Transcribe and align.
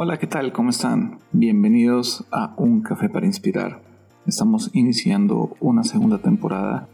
Hola, 0.00 0.16
¿qué 0.16 0.28
tal? 0.28 0.52
¿Cómo 0.52 0.70
están? 0.70 1.18
Bienvenidos 1.32 2.24
a 2.30 2.54
Un 2.56 2.82
Café 2.82 3.08
para 3.08 3.26
Inspirar. 3.26 3.82
Estamos 4.28 4.70
iniciando 4.72 5.56
una 5.58 5.82
segunda 5.82 6.18
temporada 6.18 6.88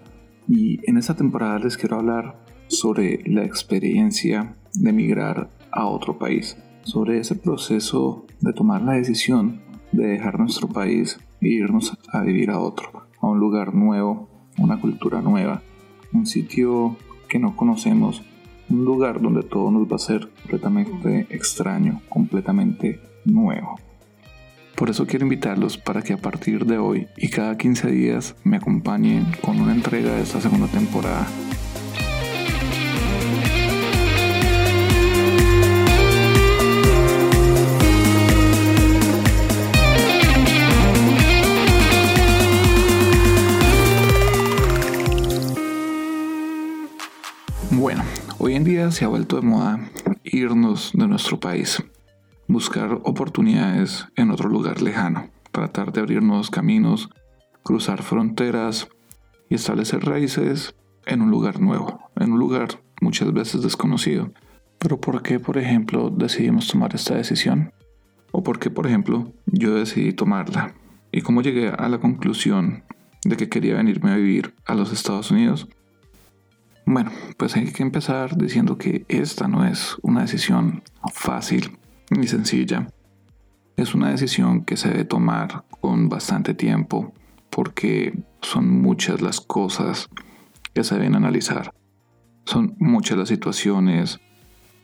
y 0.49 0.81
en 0.89 0.97
esta 0.97 1.15
temporada 1.15 1.59
les 1.59 1.77
quiero 1.77 1.99
hablar 1.99 2.43
sobre 2.69 3.21
la 3.27 3.45
experiencia 3.45 4.57
de 4.73 4.89
emigrar 4.89 5.51
a 5.71 5.85
otro 5.85 6.19
país, 6.19 6.57
sobre 6.85 7.19
ese 7.19 7.35
proceso 7.35 8.25
de 8.41 8.55
tomar 8.55 8.81
la 8.81 8.95
decisión 8.95 9.61
de 9.93 10.07
dejar 10.07 10.39
nuestro 10.39 10.69
país 10.69 11.21
e 11.43 11.49
irnos 11.49 11.99
a 12.11 12.23
vivir 12.23 12.51
a 12.51 12.59
otro, 12.59 13.07
a 13.21 13.27
un 13.27 13.39
lugar 13.39 13.75
nuevo, 13.75 14.31
una 14.57 14.81
cultura 14.81 15.21
nueva, 15.21 15.61
un 16.15 16.25
sitio 16.25 16.97
que 17.29 17.39
no 17.39 17.55
conocemos, 17.55 18.23
un 18.71 18.85
lugar 18.85 19.21
donde 19.21 19.43
todo 19.43 19.71
nos 19.71 19.91
va 19.91 19.97
a 19.97 19.99
ser 19.99 20.29
completamente 20.43 21.27
extraño, 21.31 22.03
completamente 22.09 23.01
nuevo. 23.25 23.79
Por 24.77 24.91
eso 24.91 25.07
quiero 25.07 25.25
invitarlos 25.25 25.79
para 25.79 26.03
que 26.03 26.15
a 26.15 26.19
partir 26.19 26.67
de 26.67 26.79
hoy 26.79 27.07
y 27.17 27.29
cada 27.29 27.57
15 27.57 27.91
días 27.93 28.35
me 28.43 28.57
acompañen 28.57 29.25
con 29.41 29.61
una 29.61 29.73
entrega 29.73 30.13
de 30.13 30.23
esta 30.23 30.41
segunda 30.41 30.67
temporada 30.67 31.27
día 48.65 48.91
se 48.91 49.05
ha 49.05 49.09
vuelto 49.09 49.37
de 49.37 49.47
moda 49.47 49.79
irnos 50.25 50.93
de 50.95 51.07
nuestro 51.07 51.39
país, 51.39 51.85
buscar 52.49 52.99
oportunidades 53.05 54.09
en 54.17 54.31
otro 54.31 54.49
lugar 54.49 54.81
lejano, 54.81 55.29
tratar 55.53 55.93
de 55.93 56.01
abrir 56.01 56.23
nuevos 56.23 56.49
caminos, 56.49 57.11
cruzar 57.63 58.03
fronteras 58.03 58.89
y 59.51 59.57
establecer 59.57 60.03
raíces 60.07 60.75
en 61.05 61.21
un 61.21 61.31
lugar 61.31 61.61
nuevo, 61.61 62.11
en 62.17 62.33
un 62.33 62.39
lugar 62.39 62.69
muchas 63.03 63.35
veces 63.35 63.61
desconocido. 63.63 64.33
Pero 64.79 64.99
¿por 64.99 65.23
qué, 65.23 65.39
por 65.39 65.59
ejemplo, 65.59 66.09
decidimos 66.09 66.67
tomar 66.67 66.95
esta 66.95 67.17
decisión? 67.17 67.71
¿O 68.33 68.43
por 68.43 68.59
qué, 68.59 68.71
por 68.71 68.87
ejemplo, 68.87 69.31
yo 69.45 69.75
decidí 69.75 70.15
tomarla? 70.15 70.75
¿Y 71.13 71.21
cómo 71.21 71.43
llegué 71.43 71.69
a 71.69 71.87
la 71.91 71.99
conclusión 71.99 72.85
de 73.25 73.37
que 73.37 73.51
quería 73.51 73.75
venirme 73.75 74.13
a 74.13 74.17
vivir 74.17 74.55
a 74.65 74.75
los 74.75 74.91
Estados 74.91 75.31
Unidos? 75.31 75.69
Bueno, 76.87 77.11
pues 77.39 77.57
hay 77.57 77.73
que 77.73 77.83
empezar 77.83 78.37
diciendo 78.37 78.77
que 78.77 79.07
esta 79.09 79.49
no 79.49 79.65
es 79.65 79.97
una 80.03 80.21
decisión 80.21 80.83
fácil 81.15 81.79
ni 82.11 82.27
sencilla. 82.27 82.89
Es 83.77 83.95
una 83.95 84.11
decisión 84.11 84.65
que 84.65 84.77
se 84.77 84.91
debe 84.91 85.07
tomar 85.07 85.65
con 85.81 86.11
bastante 86.11 86.53
tiempo 86.53 87.15
porque 87.49 88.23
son 88.43 88.83
muchas 88.83 89.23
las 89.23 89.41
cosas 89.41 90.11
que 90.75 90.85
se 90.85 90.97
deben 90.97 91.15
analizar. 91.15 91.73
Son 92.45 92.77
muchas 92.79 93.17
las 93.17 93.29
situaciones 93.29 94.21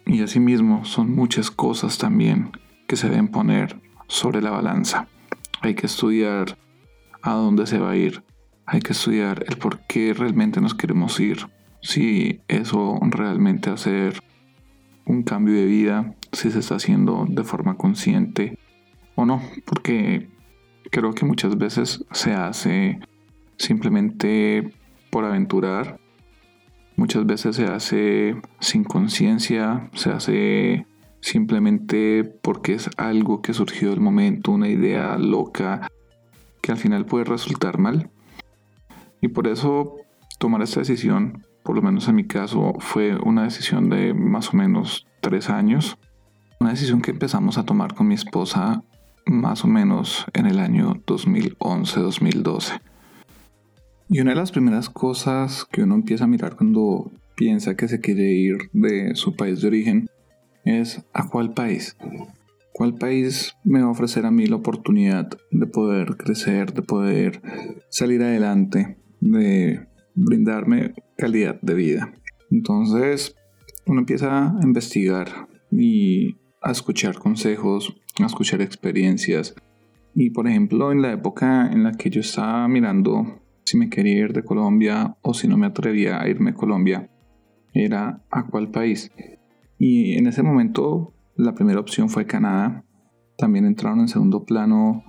y 0.07 0.23
asimismo 0.23 0.87
son 0.87 1.15
muchas 1.15 1.51
cosas 1.51 1.99
también 1.99 2.51
que 2.89 2.97
se 2.97 3.11
deben 3.11 3.29
poner 3.29 3.79
sobre 4.09 4.41
la 4.41 4.51
balanza. 4.51 5.07
Hay 5.61 5.75
que 5.75 5.85
estudiar 5.85 6.57
a 7.21 7.33
dónde 7.35 7.67
se 7.67 7.79
va 7.79 7.91
a 7.91 7.97
ir. 7.97 8.25
Hay 8.65 8.81
que 8.81 8.93
estudiar 8.93 9.45
el 9.47 9.59
por 9.59 9.81
qué 9.81 10.15
realmente 10.15 10.63
nos 10.63 10.75
queremos 10.75 11.21
ir 11.21 11.47
si 11.83 12.41
eso 12.49 12.99
realmente 13.03 13.71
hacer 13.71 14.21
un 15.07 15.23
cambio 15.23 15.55
de 15.55 15.67
vida, 15.67 16.15
si 16.33 16.51
se 16.51 16.61
está 16.61 16.77
haciendo 16.77 17.27
de 17.29 17.45
forma 17.45 17.77
consciente 17.77 18.59
o 19.15 19.27
no, 19.27 19.43
porque 19.65 20.29
creo 20.91 21.13
que 21.13 21.25
muchas 21.25 21.59
veces 21.59 22.05
se 22.13 22.33
hace 22.33 23.01
simplemente 23.57 24.73
por 25.11 25.25
aventurar, 25.25 25.99
muchas 26.97 27.27
veces 27.27 27.57
se 27.57 27.65
hace 27.65 28.37
sin 28.61 28.85
conciencia, 28.85 29.91
se 29.95 30.11
hace 30.11 30.87
simplemente 31.21 32.25
porque 32.25 32.75
es 32.75 32.89
algo 32.97 33.43
que 33.43 33.53
surgió 33.53 33.91
del 33.91 34.01
momento, 34.01 34.53
una 34.53 34.69
idea 34.69 35.19
loca 35.19 35.89
que 36.63 36.73
al 36.73 36.79
final 36.79 37.07
puede 37.07 37.25
resultar 37.25 37.79
mal. 37.79 38.11
Y 39.21 39.29
por 39.29 39.49
eso 39.49 39.97
tomar 40.39 40.63
esta 40.63 40.81
decisión 40.81 41.45
por 41.71 41.77
lo 41.77 41.83
menos 41.83 42.09
en 42.09 42.17
mi 42.17 42.25
caso, 42.25 42.75
fue 42.81 43.15
una 43.15 43.45
decisión 43.45 43.91
de 43.91 44.13
más 44.13 44.53
o 44.53 44.57
menos 44.57 45.07
tres 45.21 45.49
años. 45.49 45.97
Una 46.59 46.71
decisión 46.71 47.01
que 47.01 47.13
empezamos 47.13 47.59
a 47.59 47.63
tomar 47.63 47.95
con 47.95 48.09
mi 48.09 48.15
esposa 48.15 48.83
más 49.25 49.65
o 49.65 49.69
menos 49.69 50.27
en 50.33 50.47
el 50.47 50.59
año 50.59 50.97
2011-2012. 51.07 52.81
Y 54.09 54.19
una 54.19 54.31
de 54.33 54.37
las 54.37 54.51
primeras 54.51 54.91
cosas 54.91 55.65
que 55.71 55.85
uno 55.85 55.95
empieza 55.95 56.25
a 56.25 56.27
mirar 56.27 56.57
cuando 56.57 57.13
piensa 57.37 57.77
que 57.77 57.87
se 57.87 58.01
quiere 58.01 58.33
ir 58.33 58.57
de 58.73 59.15
su 59.15 59.37
país 59.37 59.61
de 59.61 59.69
origen 59.69 60.11
es 60.65 61.07
a 61.13 61.29
cuál 61.29 61.55
país. 61.55 61.97
¿Cuál 62.73 62.97
país 62.97 63.55
me 63.63 63.81
va 63.81 63.87
a 63.87 63.91
ofrecer 63.91 64.27
a 64.27 64.33
mí 64.33 64.45
la 64.47 64.57
oportunidad 64.57 65.29
de 65.53 65.67
poder 65.69 66.17
crecer, 66.17 66.75
de 66.75 66.83
poder 66.83 67.41
salir 67.91 68.25
adelante, 68.25 68.99
de 69.21 69.87
brindarme 70.17 70.95
calidad 71.21 71.61
de 71.61 71.75
vida. 71.75 72.13
Entonces 72.51 73.37
uno 73.87 74.01
empieza 74.01 74.49
a 74.49 74.61
investigar 74.63 75.49
y 75.71 76.37
a 76.63 76.71
escuchar 76.71 77.19
consejos, 77.19 77.95
a 78.21 78.27
escuchar 78.27 78.63
experiencias. 78.63 79.55
Y 80.15 80.31
por 80.31 80.49
ejemplo, 80.49 80.91
en 80.91 81.03
la 81.03 81.13
época 81.13 81.71
en 81.71 81.85
la 81.85 81.93
que 81.93 82.11
yo 82.11 82.23
estaba 82.23 82.67
mirando 82.69 83.43
si 83.65 83.77
me 83.77 83.91
quería 83.91 84.25
ir 84.25 84.33
de 84.33 84.43
Colombia 84.43 85.17
o 85.23 85.35
si 85.35 85.47
no 85.47 85.57
me 85.57 85.67
atrevía 85.67 86.21
a 86.21 86.29
irme 86.29 86.51
a 86.51 86.55
Colombia, 86.55 87.11
era 87.73 88.25
a 88.31 88.47
cuál 88.47 88.71
país. 88.71 89.13
Y 89.79 90.15
en 90.19 90.27
ese 90.27 90.43
momento 90.43 91.13
la 91.37 91.55
primera 91.55 91.81
opción 91.81 92.09
fue 92.09 92.27
Canadá. 92.27 92.85
También 93.37 93.67
entraron 93.67 94.01
en 94.01 94.09
segundo 94.09 94.45
plano 94.45 95.05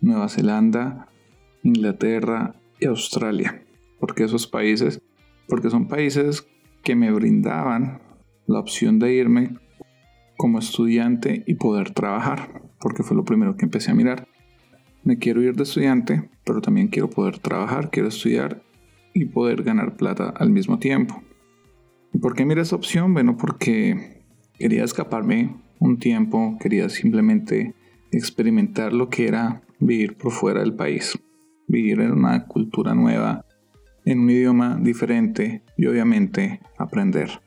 Nueva 0.00 0.28
Zelanda, 0.28 1.08
Inglaterra 1.62 2.54
y 2.78 2.86
Australia 2.86 3.64
porque 4.04 4.24
esos 4.24 4.46
países, 4.46 5.00
porque 5.48 5.70
son 5.70 5.88
países 5.88 6.46
que 6.82 6.94
me 6.94 7.10
brindaban 7.12 8.00
la 8.46 8.58
opción 8.58 8.98
de 8.98 9.14
irme 9.14 9.58
como 10.36 10.58
estudiante 10.58 11.44
y 11.46 11.54
poder 11.54 11.90
trabajar, 11.90 12.62
porque 12.80 13.02
fue 13.02 13.16
lo 13.16 13.24
primero 13.24 13.56
que 13.56 13.64
empecé 13.64 13.90
a 13.90 13.94
mirar. 13.94 14.28
Me 15.02 15.18
quiero 15.18 15.42
ir 15.42 15.54
de 15.54 15.62
estudiante, 15.62 16.28
pero 16.44 16.60
también 16.60 16.88
quiero 16.88 17.08
poder 17.08 17.38
trabajar, 17.38 17.90
quiero 17.90 18.08
estudiar 18.08 18.62
y 19.12 19.26
poder 19.26 19.62
ganar 19.62 19.96
plata 19.96 20.28
al 20.28 20.50
mismo 20.50 20.78
tiempo. 20.78 21.22
¿Y 22.12 22.18
por 22.18 22.34
qué 22.34 22.44
miré 22.44 22.62
esa 22.62 22.76
opción? 22.76 23.12
Bueno, 23.12 23.36
porque 23.36 24.22
quería 24.58 24.84
escaparme 24.84 25.56
un 25.78 25.98
tiempo, 25.98 26.56
quería 26.60 26.88
simplemente 26.88 27.74
experimentar 28.12 28.92
lo 28.92 29.08
que 29.08 29.26
era 29.28 29.62
vivir 29.78 30.16
por 30.16 30.32
fuera 30.32 30.60
del 30.60 30.74
país, 30.74 31.18
vivir 31.66 32.00
en 32.00 32.12
una 32.12 32.46
cultura 32.46 32.94
nueva, 32.94 33.43
en 34.04 34.20
un 34.20 34.30
idioma 34.30 34.78
diferente 34.80 35.62
y 35.76 35.86
obviamente 35.86 36.60
aprender. 36.78 37.40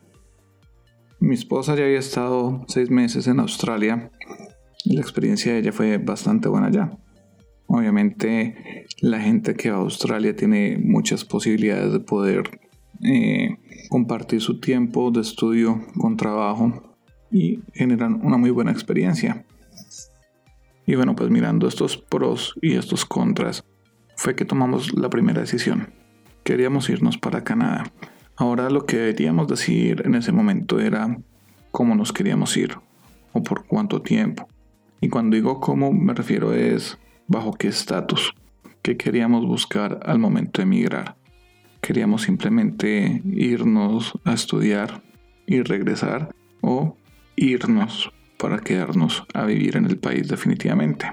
Mi 1.19 1.33
esposa 1.33 1.75
ya 1.75 1.83
había 1.83 1.99
estado 1.99 2.63
seis 2.67 2.89
meses 2.89 3.27
en 3.27 3.39
Australia 3.39 4.11
y 4.83 4.95
la 4.95 5.01
experiencia 5.01 5.53
de 5.53 5.59
ella 5.59 5.71
fue 5.71 5.97
bastante 5.97 6.47
buena 6.47 6.69
ya. 6.71 6.97
Obviamente 7.67 8.85
la 9.01 9.19
gente 9.19 9.55
que 9.55 9.71
va 9.71 9.77
a 9.77 9.81
Australia 9.81 10.35
tiene 10.35 10.77
muchas 10.77 11.25
posibilidades 11.25 11.91
de 11.91 11.99
poder 11.99 12.43
eh, 13.03 13.57
compartir 13.89 14.41
su 14.41 14.59
tiempo 14.59 15.11
de 15.11 15.21
estudio 15.21 15.81
con 15.99 16.17
trabajo 16.17 16.95
y 17.31 17.59
generan 17.73 18.21
una 18.23 18.37
muy 18.37 18.51
buena 18.51 18.71
experiencia. 18.71 19.45
Y 20.85 20.95
bueno, 20.95 21.15
pues 21.15 21.29
mirando 21.29 21.67
estos 21.67 21.97
pros 21.97 22.53
y 22.61 22.75
estos 22.75 23.05
contras, 23.05 23.65
fue 24.15 24.35
que 24.35 24.45
tomamos 24.45 24.93
la 24.93 25.09
primera 25.09 25.41
decisión 25.41 25.89
queríamos 26.47 26.89
irnos 26.89 27.17
para 27.17 27.43
Canadá. 27.43 27.91
Ahora 28.37 28.69
lo 28.69 28.85
que 28.85 28.95
deberíamos 28.95 29.49
decir 29.49 30.01
en 30.05 30.15
ese 30.15 30.31
momento 30.31 30.79
era 30.79 31.17
cómo 31.73 31.93
nos 31.93 32.13
queríamos 32.13 32.55
ir 32.55 32.77
o 33.33 33.43
por 33.43 33.65
cuánto 33.65 34.01
tiempo. 34.01 34.47
Y 35.01 35.09
cuando 35.09 35.35
digo 35.35 35.59
cómo 35.59 35.91
me 35.91 36.13
refiero 36.13 36.53
es 36.53 36.97
bajo 37.27 37.51
qué 37.51 37.67
estatus, 37.67 38.33
qué 38.81 38.95
queríamos 38.95 39.45
buscar 39.45 39.99
al 40.05 40.19
momento 40.19 40.61
de 40.61 40.63
emigrar. 40.63 41.17
Queríamos 41.81 42.21
simplemente 42.21 43.21
irnos 43.25 44.13
a 44.23 44.31
estudiar 44.31 45.01
y 45.47 45.61
regresar 45.63 46.33
o 46.61 46.95
irnos 47.35 48.09
para 48.37 48.59
quedarnos 48.59 49.25
a 49.33 49.43
vivir 49.43 49.75
en 49.75 49.83
el 49.83 49.97
país 49.97 50.29
definitivamente. 50.29 51.07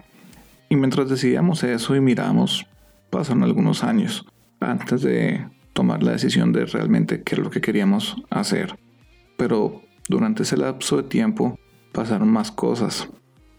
Y 0.69 0.77
mientras 0.77 1.09
decidíamos 1.09 1.65
eso 1.65 1.97
y 1.97 2.01
miramos, 2.01 2.69
pasaron 3.11 3.43
algunos 3.43 3.83
años 3.83 4.25
antes 4.71 5.03
de 5.03 5.47
tomar 5.73 6.03
la 6.03 6.13
decisión 6.13 6.53
de 6.53 6.67
realmente 6.67 7.23
qué 7.23 7.35
es 7.35 7.41
lo 7.41 7.51
que 7.51 7.61
queríamos 7.61 8.17
hacer. 8.31 8.79
Pero 9.37 9.83
durante 10.09 10.45
ese 10.45 10.57
lapso 10.57 10.97
de 10.97 11.03
tiempo 11.05 11.59
pasaron 11.93 12.31
más 12.31 12.51
cosas. 12.51 13.09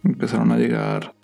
empezaron 0.04 0.52
a 0.52 0.58
llegar 0.58 1.16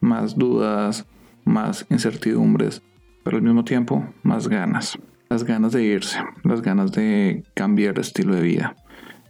más 0.00 0.36
dudas, 0.36 1.06
más 1.44 1.86
incertidumbres, 1.90 2.82
pero 3.22 3.36
al 3.36 3.42
mismo 3.42 3.64
tiempo 3.64 4.06
más 4.22 4.48
ganas. 4.48 4.98
Las 5.28 5.44
ganas 5.44 5.72
de 5.72 5.84
irse, 5.84 6.18
las 6.42 6.62
ganas 6.62 6.90
de 6.92 7.44
cambiar 7.54 7.94
de 7.94 8.00
estilo 8.00 8.34
de 8.34 8.42
vida. 8.42 8.76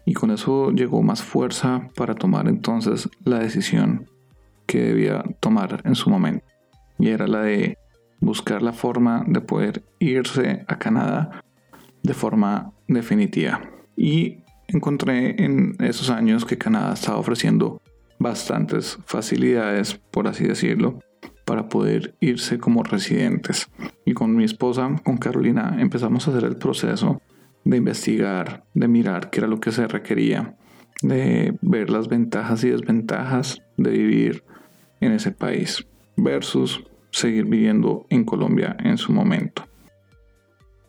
Y 0.07 0.15
con 0.15 0.31
eso 0.31 0.71
llegó 0.71 1.03
más 1.03 1.23
fuerza 1.23 1.89
para 1.95 2.15
tomar 2.15 2.49
entonces 2.49 3.09
la 3.25 3.41
decisión 3.41 4.09
que 4.67 4.81
debía 4.81 5.25
tomar 5.41 5.83
en 5.85 5.95
su 5.95 6.09
momento. 6.09 6.47
Y 6.99 7.09
era 7.09 7.27
la 7.27 7.43
de 7.43 7.77
buscar 8.21 8.63
la 8.63 8.73
forma 8.73 9.25
de 9.27 9.41
poder 9.41 9.83
irse 9.99 10.65
a 10.69 10.79
Canadá 10.79 11.43
de 12.03 12.15
forma 12.15 12.73
definitiva. 12.87 13.61
Y 13.97 14.45
encontré 14.69 15.43
en 15.43 15.77
esos 15.81 16.11
años 16.11 16.45
que 16.45 16.59
Canadá 16.59 16.95
estaba 16.95 17.19
ofreciendo 17.19 17.81
bastantes 18.19 18.99
facilidades, 19.07 19.95
por 20.11 20.29
así 20.29 20.45
decirlo, 20.47 21.01
para 21.45 21.69
poder 21.69 22.15
irse 22.21 22.59
como 22.59 22.83
residentes. 22.83 23.69
Y 24.05 24.13
con 24.13 24.37
mi 24.37 24.45
esposa, 24.45 24.95
con 25.03 25.17
Carolina, 25.17 25.77
empezamos 25.81 26.27
a 26.27 26.31
hacer 26.31 26.45
el 26.45 26.57
proceso 26.57 27.21
de 27.65 27.77
investigar, 27.77 28.65
de 28.75 28.89
mirar 28.89 29.31
qué 29.31 29.41
era 29.41 29.49
lo 29.49 29.61
que 29.61 29.73
se 29.73 29.89
requería, 29.89 30.57
de 31.03 31.57
ver 31.63 31.91
las 31.91 32.09
ventajas 32.09 32.63
y 32.65 32.71
desventajas 32.71 33.63
de 33.77 33.91
vivir 33.91 34.45
en 35.01 35.13
ese 35.13 35.33
país 35.33 35.87
versus 36.17 36.85
seguir 37.11 37.45
viviendo 37.45 38.07
en 38.11 38.25
Colombia 38.25 38.77
en 38.81 38.99
su 38.99 39.13
momento. 39.13 39.65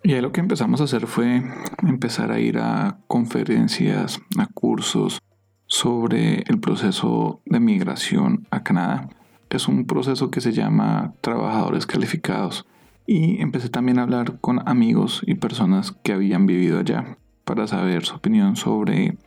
Y 0.03 0.13
ahí 0.13 0.21
lo 0.21 0.31
que 0.31 0.39
empezamos 0.39 0.81
a 0.81 0.85
hacer 0.85 1.05
fue 1.05 1.43
empezar 1.87 2.31
a 2.31 2.39
ir 2.39 2.57
a 2.57 2.97
conferencias, 3.07 4.19
a 4.37 4.47
cursos 4.47 5.19
sobre 5.67 6.43
el 6.47 6.59
proceso 6.59 7.41
de 7.45 7.59
migración 7.59 8.47
a 8.49 8.63
Canadá. 8.63 9.09
Es 9.49 9.67
un 9.67 9.85
proceso 9.85 10.31
que 10.31 10.41
se 10.41 10.53
llama 10.53 11.13
trabajadores 11.21 11.85
calificados. 11.85 12.65
Y 13.05 13.41
empecé 13.41 13.69
también 13.69 13.99
a 13.99 14.03
hablar 14.03 14.39
con 14.39 14.67
amigos 14.67 15.21
y 15.27 15.35
personas 15.35 15.91
que 16.03 16.13
habían 16.13 16.45
vivido 16.45 16.79
allá 16.79 17.17
para 17.45 17.67
saber 17.67 18.05
su 18.05 18.15
opinión 18.15 18.55
sobre 18.55 19.17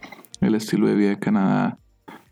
el 0.40 0.54
estilo 0.54 0.86
de 0.86 0.94
vida 0.94 1.08
de 1.10 1.18
Canadá, 1.18 1.78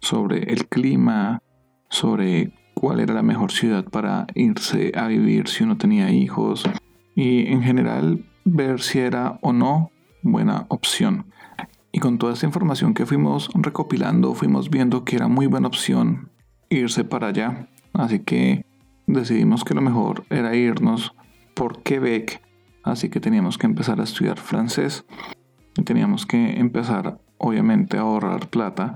sobre 0.00 0.52
el 0.52 0.66
clima, 0.66 1.42
sobre 1.88 2.52
cuál 2.74 3.00
era 3.00 3.14
la 3.14 3.22
mejor 3.22 3.52
ciudad 3.52 3.84
para 3.84 4.26
irse 4.34 4.92
a 4.96 5.06
vivir 5.06 5.48
si 5.48 5.64
uno 5.64 5.76
tenía 5.76 6.10
hijos 6.10 6.64
y 7.14 7.46
en 7.52 7.62
general 7.62 8.24
ver 8.44 8.80
si 8.80 8.98
era 8.98 9.38
o 9.42 9.52
no 9.52 9.90
buena 10.22 10.66
opción. 10.68 11.26
Y 11.92 12.00
con 12.00 12.18
toda 12.18 12.32
esta 12.32 12.46
información 12.46 12.94
que 12.94 13.06
fuimos 13.06 13.50
recopilando, 13.54 14.34
fuimos 14.34 14.70
viendo 14.70 15.04
que 15.04 15.16
era 15.16 15.28
muy 15.28 15.46
buena 15.46 15.68
opción 15.68 16.30
irse 16.70 17.04
para 17.04 17.28
allá. 17.28 17.68
Así 17.92 18.20
que 18.20 18.64
decidimos 19.06 19.62
que 19.62 19.74
lo 19.74 19.82
mejor 19.82 20.24
era 20.30 20.56
irnos 20.56 21.14
por 21.54 21.82
Quebec. 21.82 22.40
Así 22.82 23.10
que 23.10 23.20
teníamos 23.20 23.58
que 23.58 23.66
empezar 23.66 24.00
a 24.00 24.04
estudiar 24.04 24.38
francés. 24.38 25.04
Y 25.76 25.82
teníamos 25.82 26.24
que 26.24 26.58
empezar, 26.58 27.20
obviamente, 27.36 27.98
a 27.98 28.02
ahorrar 28.02 28.48
plata 28.48 28.94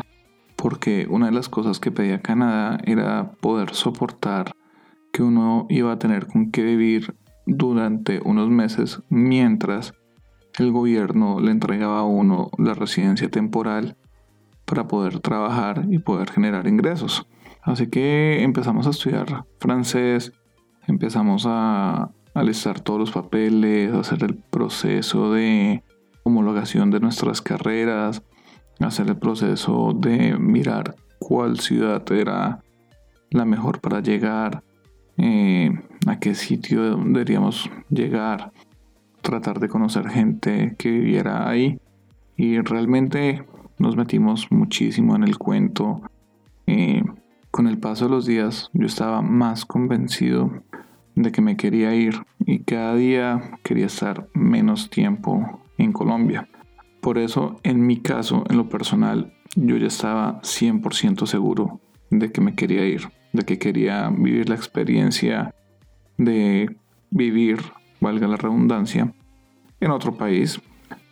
porque 0.67 1.07
una 1.09 1.27
de 1.27 1.33
las 1.33 1.49
cosas 1.49 1.79
que 1.79 1.93
pedía 1.93 2.23
Canadá 2.23 2.81
era 2.83 3.31
poder 3.41 3.73
soportar 3.73 4.51
que 5.13 5.23
uno 5.23 5.67
iba 5.69 5.93
a 5.93 5.99
tener 6.01 6.27
con 6.27 6.51
qué 6.51 6.65
vivir 6.65 7.15
durante 7.47 8.21
unos 8.25 8.49
meses 8.49 9.01
mientras 9.09 9.95
el 10.59 10.73
gobierno 10.73 11.39
le 11.39 11.53
entregaba 11.53 12.01
a 12.01 12.05
uno 12.05 12.51
la 12.59 12.75
residencia 12.75 13.31
temporal 13.31 13.97
para 14.65 14.89
poder 14.89 15.21
trabajar 15.21 15.87
y 15.89 16.01
poder 16.01 16.33
generar 16.33 16.67
ingresos. 16.67 17.29
Así 17.63 17.87
que 17.87 18.43
empezamos 18.43 18.89
a 18.89 18.91
estudiar 18.91 19.45
francés, 19.61 20.33
empezamos 20.89 21.45
a 21.47 22.11
alistar 22.35 22.81
todos 22.81 22.99
los 22.99 23.13
papeles, 23.13 23.93
a 23.93 24.01
hacer 24.01 24.25
el 24.25 24.35
proceso 24.35 25.33
de 25.33 25.85
homologación 26.25 26.91
de 26.91 26.99
nuestras 26.99 27.41
carreras, 27.41 28.25
hacer 28.81 29.09
el 29.09 29.17
proceso 29.17 29.93
de 29.95 30.37
mirar 30.39 30.97
cuál 31.19 31.59
ciudad 31.61 32.11
era 32.13 32.63
la 33.31 33.45
mejor 33.45 33.81
para 33.81 34.01
llegar, 34.01 34.63
eh, 35.19 35.71
a 36.07 36.19
qué 36.19 36.35
sitio 36.35 36.97
deberíamos 36.97 37.71
llegar, 37.89 38.53
tratar 39.23 39.59
de 39.61 39.69
conocer 39.69 40.09
gente 40.09 40.75
que 40.79 40.91
viviera 40.91 41.49
ahí 41.49 41.81
y 42.37 42.59
realmente 42.61 43.45
nos 43.79 43.97
metimos 43.97 44.51
muchísimo 44.51 45.17
en 45.17 45.25
el 45.25 45.39
cuento. 45.39 46.03
Eh, 46.67 47.03
con 47.51 47.67
el 47.67 47.79
paso 47.79 48.05
de 48.05 48.11
los 48.11 48.27
días 48.27 48.71
yo 48.73 48.87
estaba 48.87 49.23
más 49.23 49.65
convencido 49.65 50.63
de 51.15 51.33
que 51.33 51.41
me 51.41 51.57
quería 51.57 51.95
ir 51.95 52.15
y 52.41 52.61
cada 52.61 52.95
día 52.95 53.59
quería 53.63 53.87
estar 53.87 54.29
menos 54.35 54.91
tiempo 54.91 55.63
en 55.79 55.93
Colombia. 55.93 56.47
Por 57.07 57.19
eso, 57.19 57.61
en 57.63 57.87
mi 57.87 57.99
caso, 57.99 58.43
en 58.51 58.57
lo 58.57 58.69
personal, 58.69 59.33
yo 59.55 59.77
ya 59.77 59.87
estaba 59.87 60.43
100% 60.43 61.27
seguro 61.27 61.81
de 62.11 62.33
que 62.33 62.41
me 62.41 62.57
quería 62.57 62.85
ir, 62.85 63.13
de 63.33 63.45
que 63.45 63.61
quería 63.61 64.11
vivir 64.11 64.49
la 64.49 64.57
experiencia 64.57 65.55
de 66.19 66.77
vivir, 67.11 67.61
valga 68.01 68.27
la 68.27 68.37
redundancia, 68.37 69.15
en 69.79 69.91
otro 69.93 70.17
país. 70.17 70.61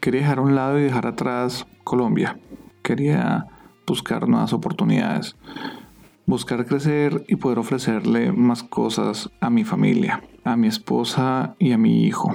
Quería 0.00 0.23
dejar 0.23 0.38
a 0.38 0.43
un 0.43 0.56
lado 0.56 0.81
y 0.81 0.82
dejar 0.82 1.06
atrás 1.06 1.64
Colombia. 1.85 2.41
Quería 2.82 3.46
buscar 3.87 4.29
nuevas 4.29 4.52
oportunidades, 4.52 5.37
buscar 6.26 6.67
crecer 6.67 7.25
y 7.29 7.37
poder 7.37 7.61
ofrecerle 7.61 8.32
más 8.32 8.64
cosas 8.64 9.31
a 9.41 9.49
mi 9.49 9.62
familia, 9.62 10.25
a 10.43 10.56
mi 10.56 10.67
esposa 10.67 11.55
y 11.61 11.70
a 11.70 11.79
mi 11.79 12.05
hijo. 12.05 12.35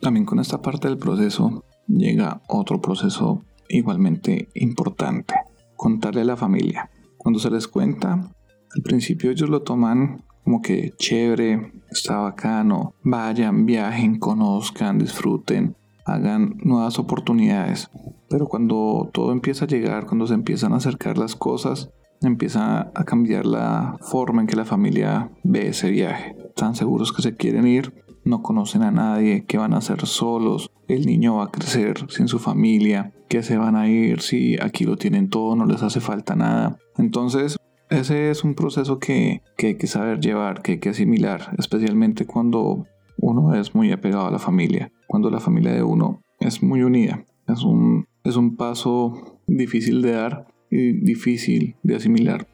También 0.00 0.24
con 0.24 0.38
esta 0.38 0.62
parte 0.62 0.88
del 0.88 0.96
proceso 0.96 1.64
llega 1.88 2.42
otro 2.48 2.80
proceso 2.80 3.44
igualmente 3.68 4.48
importante, 4.54 5.34
contarle 5.76 6.20
a 6.20 6.24
la 6.24 6.36
familia. 6.36 6.90
Cuando 7.16 7.40
se 7.40 7.50
les 7.50 7.66
cuenta, 7.66 8.12
al 8.12 8.82
principio 8.82 9.30
ellos 9.30 9.48
lo 9.48 9.62
toman 9.62 10.24
como 10.44 10.62
que 10.62 10.94
chévere, 10.96 11.72
está 11.90 12.18
bacano, 12.18 12.94
vayan, 13.02 13.66
viajen, 13.66 14.18
conozcan, 14.18 14.98
disfruten, 14.98 15.76
hagan 16.06 16.56
nuevas 16.62 16.98
oportunidades. 16.98 17.90
Pero 18.30 18.46
cuando 18.46 19.10
todo 19.12 19.32
empieza 19.32 19.66
a 19.66 19.68
llegar, 19.68 20.06
cuando 20.06 20.26
se 20.26 20.32
empiezan 20.32 20.72
a 20.72 20.76
acercar 20.76 21.18
las 21.18 21.36
cosas, 21.36 21.90
empieza 22.22 22.90
a 22.94 23.04
cambiar 23.04 23.44
la 23.44 23.98
forma 24.00 24.40
en 24.40 24.46
que 24.46 24.56
la 24.56 24.64
familia 24.64 25.30
ve 25.44 25.68
ese 25.68 25.90
viaje. 25.90 26.34
Están 26.48 26.74
seguros 26.74 27.12
que 27.12 27.22
se 27.22 27.36
quieren 27.36 27.66
ir, 27.66 27.92
no 28.28 28.42
conocen 28.42 28.82
a 28.82 28.90
nadie, 28.90 29.44
que 29.44 29.58
van 29.58 29.74
a 29.74 29.80
ser 29.80 30.06
solos, 30.06 30.70
el 30.86 31.06
niño 31.06 31.36
va 31.36 31.44
a 31.44 31.50
crecer 31.50 32.10
sin 32.10 32.28
su 32.28 32.38
familia, 32.38 33.12
que 33.28 33.42
se 33.42 33.56
van 33.56 33.76
a 33.76 33.88
ir 33.88 34.20
si 34.20 34.56
aquí 34.60 34.84
lo 34.84 34.96
tienen 34.96 35.28
todo, 35.28 35.56
no 35.56 35.66
les 35.66 35.82
hace 35.82 36.00
falta 36.00 36.36
nada. 36.36 36.78
Entonces, 36.96 37.56
ese 37.90 38.30
es 38.30 38.44
un 38.44 38.54
proceso 38.54 38.98
que, 38.98 39.42
que 39.56 39.68
hay 39.68 39.74
que 39.76 39.86
saber 39.86 40.20
llevar, 40.20 40.62
que 40.62 40.72
hay 40.72 40.78
que 40.78 40.90
asimilar, 40.90 41.54
especialmente 41.58 42.26
cuando 42.26 42.86
uno 43.18 43.54
es 43.54 43.74
muy 43.74 43.92
apegado 43.92 44.26
a 44.26 44.30
la 44.30 44.38
familia, 44.38 44.92
cuando 45.06 45.30
la 45.30 45.40
familia 45.40 45.72
de 45.72 45.82
uno 45.82 46.22
es 46.38 46.62
muy 46.62 46.82
unida. 46.82 47.24
Es 47.46 47.62
un, 47.62 48.06
es 48.24 48.36
un 48.36 48.56
paso 48.56 49.40
difícil 49.46 50.02
de 50.02 50.12
dar 50.12 50.46
y 50.70 50.92
difícil 50.92 51.76
de 51.82 51.96
asimilar. 51.96 52.46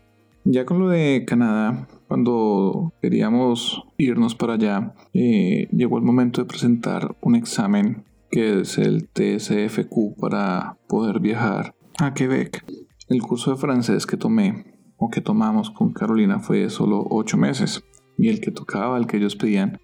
Ya 0.45 0.65
con 0.65 0.79
lo 0.79 0.89
de 0.89 1.25
Canadá, 1.27 1.89
cuando 2.15 2.93
queríamos 3.03 3.83
irnos 3.99 4.37
para 4.37 4.55
allá, 4.55 4.95
eh, 5.15 5.67
llegó 5.73 5.99
el 5.99 6.05
momento 6.05 6.41
de 6.41 6.47
presentar 6.47 7.17
un 7.21 7.35
examen 7.35 8.05
que 8.31 8.61
es 8.61 8.79
el 8.79 9.09
TSFQ 9.09 10.15
para 10.21 10.79
poder 10.87 11.19
viajar 11.19 11.75
a 11.99 12.15
Quebec. 12.15 12.65
El 13.09 13.21
curso 13.21 13.51
de 13.51 13.57
francés 13.57 14.07
que 14.07 14.17
tomé 14.17 14.65
o 14.97 15.11
que 15.11 15.23
tomamos 15.23 15.73
con 15.73 15.93
Carolina 15.93 16.39
fue 16.39 16.71
solo 16.71 17.05
8 17.11 17.37
meses 17.37 17.83
y 18.17 18.29
el 18.29 18.41
que 18.41 18.53
tocaba, 18.53 18.97
el 18.97 19.09
que 19.09 19.17
ellos 19.17 19.35
pedían, 19.35 19.81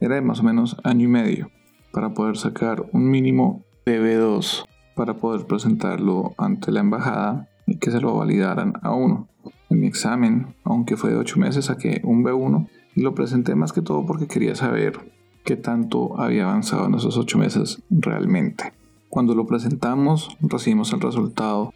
era 0.00 0.14
de 0.14 0.22
más 0.22 0.40
o 0.40 0.44
menos 0.44 0.78
año 0.84 1.04
y 1.04 1.08
medio 1.08 1.50
para 1.92 2.14
poder 2.14 2.38
sacar 2.38 2.82
un 2.94 3.10
mínimo 3.10 3.62
de 3.84 4.00
B2 4.00 4.64
para 4.96 5.18
poder 5.18 5.46
presentarlo 5.46 6.32
ante 6.38 6.72
la 6.72 6.80
embajada 6.80 7.50
y 7.66 7.76
que 7.76 7.90
se 7.90 8.00
lo 8.00 8.16
validaran 8.16 8.72
a 8.80 8.94
uno. 8.94 9.28
En 9.70 9.80
mi 9.80 9.86
examen, 9.86 10.54
aunque 10.64 10.96
fue 10.96 11.10
de 11.10 11.16
8 11.16 11.38
meses, 11.38 11.66
saqué 11.66 12.00
un 12.04 12.24
B1 12.24 12.68
y 12.94 13.02
lo 13.02 13.14
presenté 13.14 13.54
más 13.54 13.72
que 13.72 13.82
todo 13.82 14.06
porque 14.06 14.26
quería 14.26 14.54
saber 14.54 15.12
qué 15.44 15.56
tanto 15.56 16.18
había 16.20 16.44
avanzado 16.44 16.86
en 16.86 16.94
esos 16.94 17.16
8 17.16 17.38
meses 17.38 17.82
realmente. 17.90 18.72
Cuando 19.08 19.34
lo 19.34 19.46
presentamos, 19.46 20.36
recibimos 20.40 20.92
el 20.92 21.00
resultado. 21.00 21.72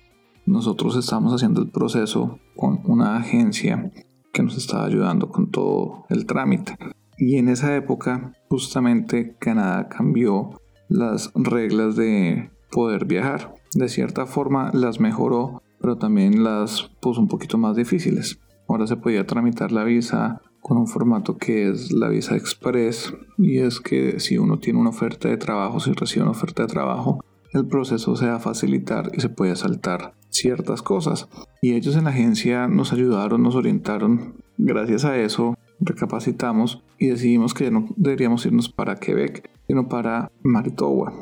Nosotros 0.47 0.97
estamos 0.97 1.33
haciendo 1.33 1.61
el 1.61 1.69
proceso 1.69 2.39
con 2.57 2.81
una 2.85 3.17
agencia 3.17 3.93
que 4.33 4.43
nos 4.43 4.57
estaba 4.57 4.87
ayudando 4.87 5.29
con 5.29 5.51
todo 5.51 6.05
el 6.09 6.27
trámite. 6.27 6.77
Y 7.17 7.37
en 7.37 7.49
esa 7.49 7.75
época, 7.77 8.33
justamente 8.49 9.37
Canadá 9.39 9.89
cambió 9.89 10.61
las 10.89 11.33
reglas 11.35 11.97
de 11.97 12.51
poder 12.71 13.05
viajar. 13.05 13.55
De 13.75 13.89
cierta 13.89 14.27
forma 14.27 14.71
las 14.73 15.01
mejoró 15.01 15.63
pero 15.81 15.97
también 15.97 16.45
las 16.45 16.91
puso 17.01 17.21
un 17.21 17.29
poquito 17.29 17.59
más 17.59 17.77
difíciles. 17.77 18.39
Ahora 18.69 18.87
se 18.87 18.97
podía 18.97 19.27
tramitar 19.27 19.73
la 19.73 19.85
visa 19.85 20.43
con 20.61 20.77
un 20.77 20.87
formato 20.87 21.37
que 21.37 21.71
es 21.71 21.93
la 21.93 22.09
visa 22.09 22.37
express 22.37 23.15
y 23.39 23.59
es 23.59 23.81
que 23.81 24.21
si 24.21 24.37
uno 24.39 24.59
tiene 24.59 24.79
una 24.79 24.91
oferta 24.91 25.29
de 25.29 25.37
trabajo, 25.37 25.81
si 25.81 25.93
recibe 25.93 26.23
una 26.23 26.33
oferta 26.33 26.63
de 26.63 26.69
trabajo, 26.69 27.25
el 27.55 27.67
proceso 27.67 28.15
se 28.17 28.27
va 28.27 28.37
a 28.37 28.41
facilitar 28.41 29.11
y 29.15 29.21
se 29.21 29.31
puede 29.31 29.57
saltar 29.57 30.15
ciertas 30.29 30.83
cosas. 30.83 31.29
Y 31.63 31.73
ellos 31.73 31.97
en 31.97 32.05
la 32.05 32.11
agencia 32.11 32.69
nos 32.69 32.93
ayudaron, 32.93 33.43
nos 33.43 33.55
orientaron. 33.55 34.35
Gracias 34.59 35.05
a 35.05 35.17
eso 35.17 35.57
recapacitamos 35.81 36.83
y 36.99 37.07
decidimos 37.07 37.55
que 37.55 37.65
ya 37.65 37.71
no 37.71 37.87
deberíamos 37.97 38.45
irnos 38.45 38.69
para 38.69 38.97
Quebec, 38.97 39.49
sino 39.69 39.89
para 39.89 40.31
Manitoba 40.43 41.13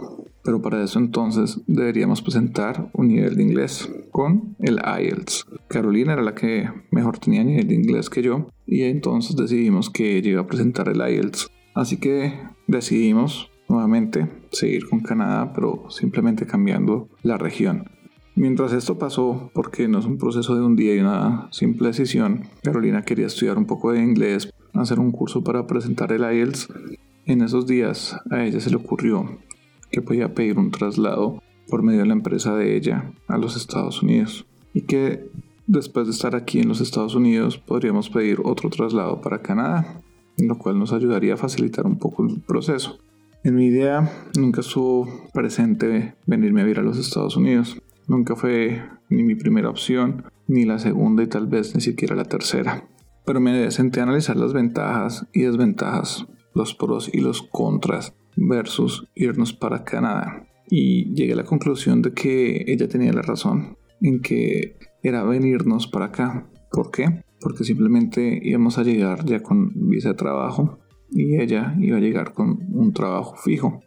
pero 0.46 0.62
para 0.62 0.82
eso 0.82 1.00
entonces 1.00 1.60
deberíamos 1.66 2.22
presentar 2.22 2.88
un 2.92 3.08
nivel 3.08 3.36
de 3.36 3.42
inglés 3.42 3.90
con 4.16 4.56
el 4.60 4.80
IELTS. 4.82 5.44
Carolina 5.68 6.14
era 6.14 6.22
la 6.22 6.34
que 6.34 6.70
mejor 6.90 7.18
tenía 7.18 7.44
nivel 7.44 7.68
de 7.68 7.74
inglés 7.74 8.08
que 8.08 8.22
yo 8.22 8.48
y 8.64 8.84
entonces 8.84 9.36
decidimos 9.36 9.90
que 9.90 10.16
ella 10.16 10.30
iba 10.30 10.40
a 10.40 10.46
presentar 10.46 10.88
el 10.88 11.06
IELTS. 11.06 11.50
Así 11.74 11.98
que 11.98 12.32
decidimos 12.66 13.50
nuevamente 13.68 14.26
seguir 14.52 14.88
con 14.88 15.00
Canadá, 15.00 15.52
pero 15.52 15.90
simplemente 15.90 16.46
cambiando 16.46 17.10
la 17.22 17.36
región. 17.36 17.90
Mientras 18.36 18.72
esto 18.72 18.98
pasó, 18.98 19.50
porque 19.52 19.86
no 19.86 19.98
es 19.98 20.06
un 20.06 20.16
proceso 20.16 20.54
de 20.54 20.64
un 20.64 20.76
día 20.76 20.94
y 20.94 21.00
una 21.00 21.48
simple 21.52 21.88
decisión, 21.88 22.44
Carolina 22.62 23.02
quería 23.02 23.26
estudiar 23.26 23.58
un 23.58 23.66
poco 23.66 23.92
de 23.92 24.02
inglés, 24.02 24.50
hacer 24.72 24.98
un 24.98 25.12
curso 25.12 25.44
para 25.44 25.66
presentar 25.66 26.10
el 26.12 26.22
IELTS. 26.22 26.68
En 27.26 27.42
esos 27.42 27.66
días 27.66 28.16
a 28.30 28.42
ella 28.42 28.60
se 28.60 28.70
le 28.70 28.76
ocurrió 28.76 29.40
que 29.90 30.00
podía 30.00 30.32
pedir 30.32 30.58
un 30.58 30.70
traslado 30.70 31.42
por 31.68 31.82
medio 31.82 32.00
de 32.00 32.06
la 32.06 32.12
empresa 32.12 32.54
de 32.54 32.76
ella 32.76 33.12
a 33.28 33.38
los 33.38 33.56
Estados 33.56 34.02
Unidos 34.02 34.46
y 34.72 34.82
que 34.82 35.28
después 35.66 36.06
de 36.06 36.12
estar 36.12 36.34
aquí 36.36 36.60
en 36.60 36.68
los 36.68 36.80
Estados 36.80 37.14
Unidos 37.14 37.58
podríamos 37.58 38.10
pedir 38.10 38.40
otro 38.44 38.70
traslado 38.70 39.20
para 39.20 39.42
Canadá, 39.42 40.02
lo 40.38 40.58
cual 40.58 40.78
nos 40.78 40.92
ayudaría 40.92 41.34
a 41.34 41.38
facilitar 41.38 41.86
un 41.86 41.98
poco 41.98 42.24
el 42.24 42.40
proceso. 42.40 42.98
En 43.42 43.54
mi 43.54 43.66
idea 43.66 44.10
nunca 44.36 44.60
estuvo 44.60 45.08
presente 45.32 46.14
venirme 46.26 46.60
a 46.60 46.64
vivir 46.64 46.80
a 46.80 46.82
los 46.82 46.98
Estados 46.98 47.36
Unidos. 47.36 47.80
Nunca 48.08 48.36
fue 48.36 48.82
ni 49.08 49.22
mi 49.22 49.34
primera 49.34 49.70
opción, 49.70 50.24
ni 50.48 50.64
la 50.64 50.78
segunda 50.78 51.22
y 51.22 51.26
tal 51.28 51.46
vez 51.46 51.74
ni 51.74 51.80
siquiera 51.80 52.16
la 52.16 52.24
tercera. 52.24 52.88
Pero 53.24 53.40
me 53.40 53.70
senté 53.70 54.00
a 54.00 54.04
analizar 54.04 54.36
las 54.36 54.52
ventajas 54.52 55.26
y 55.32 55.42
desventajas, 55.42 56.26
los 56.54 56.74
pros 56.74 57.10
y 57.12 57.20
los 57.20 57.42
contras 57.42 58.14
versus 58.36 59.06
irnos 59.14 59.52
para 59.52 59.84
Canadá. 59.84 60.46
Y 60.68 61.14
llegué 61.14 61.34
a 61.34 61.36
la 61.36 61.44
conclusión 61.44 62.02
de 62.02 62.12
que 62.12 62.64
ella 62.66 62.88
tenía 62.88 63.12
la 63.12 63.22
razón 63.22 63.76
en 64.00 64.20
que 64.20 64.76
era 65.02 65.22
venirnos 65.24 65.86
para 65.86 66.06
acá. 66.06 66.50
¿Por 66.70 66.90
qué? 66.90 67.22
Porque 67.40 67.64
simplemente 67.64 68.40
íbamos 68.42 68.78
a 68.78 68.82
llegar 68.82 69.24
ya 69.24 69.42
con 69.42 69.72
visa 69.88 70.10
de 70.10 70.14
trabajo 70.14 70.78
y 71.10 71.40
ella 71.40 71.76
iba 71.78 71.98
a 71.98 72.00
llegar 72.00 72.32
con 72.32 72.58
un 72.72 72.92
trabajo 72.92 73.36
fijo, 73.36 73.80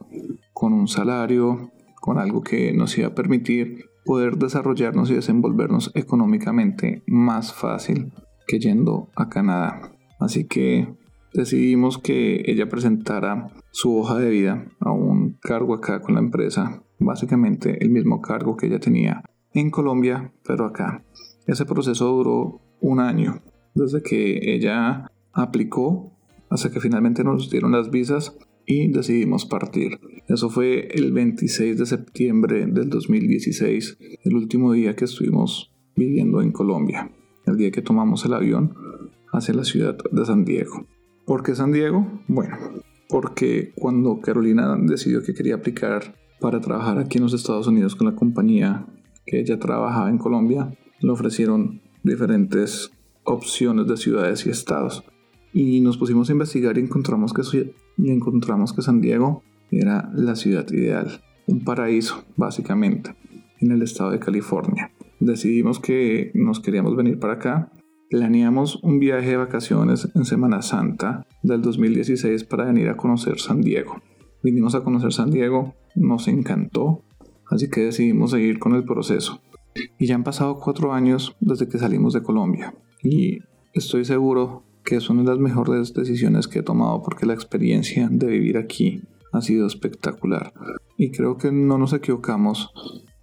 con 0.54 0.74
un 0.74 0.88
salario, 0.88 1.72
con 2.00 2.18
algo 2.18 2.42
que 2.42 2.72
nos 2.74 2.98
iba 2.98 3.10
a 3.10 3.16
permitir 3.16 3.86
poder 4.06 4.38
desarrollarnos 4.38 5.12
y 5.12 5.16
desenvolvernos 5.16 5.92
económicamente 5.94 7.04
más 7.08 7.54
fácil 7.54 8.14
que 8.48 8.60
yendo 8.60 9.10
a 9.16 9.30
Canadá. 9.30 9.92
Así 10.20 10.46
que 10.46 10.88
decidimos 11.34 11.98
que 11.98 12.44
ella 12.46 12.70
presentara 12.70 13.50
su 13.72 13.98
hoja 13.98 14.18
de 14.18 14.30
vida 14.30 14.66
un 15.00 15.38
cargo 15.42 15.74
acá 15.74 16.02
con 16.02 16.16
la 16.16 16.22
empresa, 16.22 16.84
básicamente 17.00 17.84
el 17.84 17.90
mismo 17.90 18.22
cargo 18.22 18.58
que 18.58 18.68
ella 18.68 18.80
tenía 18.80 19.24
en 19.54 19.72
Colombia, 19.72 20.32
pero 20.46 20.66
acá. 20.66 21.04
Ese 21.48 21.66
proceso 21.66 22.08
duró 22.08 22.62
un 22.82 23.00
año, 23.00 23.42
desde 23.74 24.02
que 24.02 24.54
ella 24.54 25.10
aplicó 25.34 26.12
hasta 26.50 26.72
que 26.72 26.80
finalmente 26.80 27.24
nos 27.24 27.50
dieron 27.50 27.72
las 27.72 27.90
visas 27.90 28.38
y 28.66 28.88
decidimos 28.92 29.46
partir. 29.46 30.00
Eso 30.28 30.50
fue 30.50 30.88
el 30.92 31.12
26 31.12 31.78
de 31.78 31.86
septiembre 31.86 32.68
del 32.68 32.90
2016, 32.90 33.98
el 34.24 34.36
último 34.36 34.74
día 34.74 34.96
que 34.96 35.06
estuvimos 35.06 35.72
viviendo 35.96 36.42
en 36.42 36.52
Colombia, 36.52 37.12
el 37.46 37.58
día 37.58 37.72
que 37.72 37.82
tomamos 37.82 38.26
el 38.26 38.34
avión 38.34 38.76
hacia 39.32 39.56
la 39.56 39.64
ciudad 39.64 39.98
de 40.12 40.26
San 40.26 40.46
Diego. 40.46 40.86
¿Por 41.26 41.44
qué 41.44 41.56
San 41.56 41.72
Diego? 41.72 42.08
Bueno, 42.28 42.58
porque 43.10 43.74
cuando 43.76 44.22
Carolina 44.22 44.78
decidió 44.80 45.24
que 45.24 45.34
quería 45.34 45.56
aplicar 45.56 46.16
para 46.40 46.62
trabajar 46.62 47.00
aquí 47.00 47.18
en 47.18 47.24
los 47.24 47.34
Estados 47.34 47.68
Unidos 47.68 47.96
con 47.96 48.08
la 48.08 48.16
compañía 48.16 48.86
que 49.26 49.40
ella 49.40 49.60
trabajaba 49.60 50.10
en 50.10 50.20
Colombia, 50.20 50.72
le 51.02 51.12
ofrecieron 51.12 51.82
diferentes 52.04 52.92
opciones 53.24 53.88
de 53.88 53.98
ciudades 53.98 54.46
y 54.46 54.52
estados. 54.52 55.04
Y 55.52 55.82
nos 55.82 55.98
pusimos 55.98 56.30
a 56.30 56.34
investigar 56.34 56.78
y 56.78 56.82
encontramos 56.82 57.34
que, 57.34 57.74
y 57.98 58.12
encontramos 58.12 58.74
que 58.74 58.84
San 58.84 59.02
Diego 59.02 59.44
era 59.72 60.12
la 60.14 60.36
ciudad 60.36 60.68
ideal, 60.72 61.22
un 61.48 61.64
paraíso 61.64 62.24
básicamente, 62.38 63.16
en 63.60 63.72
el 63.72 63.82
estado 63.82 64.12
de 64.12 64.20
California. 64.20 64.92
Decidimos 65.20 65.80
que 65.80 66.32
nos 66.36 66.60
queríamos 66.60 66.96
venir 66.96 67.20
para 67.20 67.34
acá 67.34 67.72
Planeamos 68.10 68.80
un 68.82 68.98
viaje 68.98 69.30
de 69.30 69.38
vacaciones 69.38 70.10
en 70.16 70.26
Semana 70.26 70.64
Santa 70.64 71.28
del 71.44 71.62
2016 71.62 72.44
para 72.44 72.66
venir 72.66 72.90
a 72.90 72.98
conocer 72.98 73.40
San 73.40 73.62
Diego. 73.62 74.02
Vinimos 74.42 74.74
a 74.74 74.84
conocer 74.84 75.14
San 75.14 75.30
Diego, 75.30 75.76
nos 75.94 76.28
encantó, 76.28 77.04
así 77.52 77.70
que 77.70 77.82
decidimos 77.82 78.32
seguir 78.32 78.58
con 78.58 78.74
el 78.74 78.84
proceso. 78.84 79.44
Y 80.00 80.08
ya 80.08 80.16
han 80.16 80.24
pasado 80.24 80.58
cuatro 80.58 80.92
años 80.92 81.36
desde 81.40 81.68
que 81.68 81.78
salimos 81.78 82.14
de 82.14 82.24
Colombia. 82.24 82.74
Y 83.04 83.42
estoy 83.74 84.06
seguro 84.06 84.64
que 84.84 84.96
es 84.96 85.08
una 85.12 85.22
de 85.22 85.30
las 85.30 85.38
mejores 85.38 85.94
decisiones 85.94 86.48
que 86.48 86.60
he 86.60 86.64
tomado 86.64 87.04
porque 87.04 87.28
la 87.28 87.36
experiencia 87.36 88.10
de 88.12 88.26
vivir 88.26 88.58
aquí 88.58 89.04
ha 89.34 89.42
sido 89.42 89.68
espectacular. 89.68 90.52
Y 90.98 91.12
creo 91.12 91.38
que 91.38 91.52
no 91.52 91.78
nos 91.78 91.94
equivocamos 91.94 92.72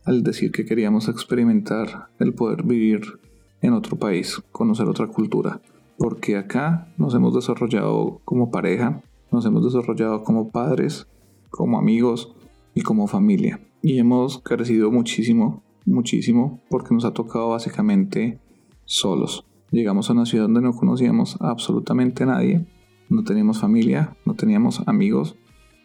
al 0.04 0.22
decir 0.22 0.52
que 0.52 0.64
queríamos 0.64 1.08
experimentar 1.08 2.10
el 2.20 2.34
poder 2.34 2.62
vivir 2.62 3.18
en 3.60 3.72
otro 3.72 3.96
país, 3.96 4.42
conocer 4.52 4.88
otra 4.88 5.06
cultura, 5.08 5.60
porque 5.98 6.36
acá 6.36 6.92
nos 6.98 7.14
hemos 7.14 7.34
desarrollado 7.34 8.20
como 8.24 8.50
pareja, 8.50 9.02
nos 9.32 9.44
hemos 9.46 9.64
desarrollado 9.64 10.22
como 10.22 10.50
padres, 10.50 11.08
como 11.50 11.78
amigos 11.78 12.34
y 12.74 12.82
como 12.82 13.06
familia. 13.06 13.60
Y 13.82 13.98
hemos 13.98 14.38
crecido 14.38 14.90
muchísimo, 14.90 15.62
muchísimo, 15.84 16.60
porque 16.68 16.94
nos 16.94 17.04
ha 17.04 17.12
tocado 17.12 17.50
básicamente 17.50 18.40
solos. 18.84 19.44
Llegamos 19.70 20.08
a 20.08 20.12
una 20.12 20.26
ciudad 20.26 20.44
donde 20.44 20.60
no 20.60 20.72
conocíamos 20.72 21.40
a 21.40 21.50
absolutamente 21.50 22.26
nadie, 22.26 22.66
no 23.08 23.24
teníamos 23.24 23.60
familia, 23.60 24.16
no 24.24 24.34
teníamos 24.34 24.82
amigos, 24.86 25.36